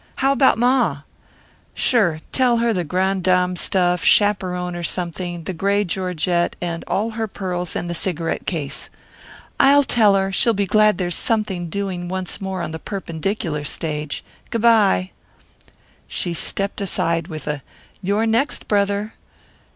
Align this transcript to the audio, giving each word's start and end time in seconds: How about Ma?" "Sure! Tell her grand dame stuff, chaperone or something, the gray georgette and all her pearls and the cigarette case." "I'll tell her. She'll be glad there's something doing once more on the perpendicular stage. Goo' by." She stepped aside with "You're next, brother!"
How 0.15 0.31
about 0.31 0.57
Ma?" 0.57 1.01
"Sure! 1.75 2.21
Tell 2.31 2.57
her 2.57 2.83
grand 2.83 3.23
dame 3.23 3.55
stuff, 3.55 4.03
chaperone 4.03 4.75
or 4.75 4.81
something, 4.81 5.43
the 5.43 5.53
gray 5.53 5.83
georgette 5.83 6.55
and 6.59 6.83
all 6.87 7.11
her 7.11 7.27
pearls 7.27 7.75
and 7.75 7.87
the 7.87 7.93
cigarette 7.93 8.47
case." 8.47 8.89
"I'll 9.59 9.83
tell 9.83 10.15
her. 10.15 10.31
She'll 10.31 10.55
be 10.55 10.65
glad 10.65 10.97
there's 10.97 11.13
something 11.15 11.69
doing 11.69 12.07
once 12.07 12.41
more 12.41 12.63
on 12.63 12.71
the 12.71 12.79
perpendicular 12.79 13.63
stage. 13.63 14.23
Goo' 14.49 14.57
by." 14.57 15.11
She 16.07 16.33
stepped 16.33 16.81
aside 16.81 17.27
with 17.27 17.61
"You're 18.01 18.25
next, 18.25 18.67
brother!" 18.67 19.13